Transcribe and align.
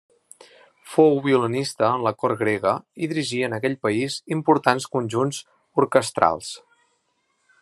Fou 0.93 1.19
violinista 1.25 1.89
en 1.97 2.05
la 2.07 2.13
cort 2.23 2.41
grega 2.41 2.73
i 3.07 3.11
dirigí 3.13 3.43
en 3.49 3.57
aquell 3.59 3.77
país 3.87 4.19
importants 4.39 4.93
conjunts 4.97 5.45
orquestrals. 5.85 6.53